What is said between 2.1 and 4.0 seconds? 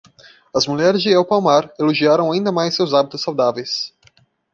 ainda mais seus hábitos saudáveis.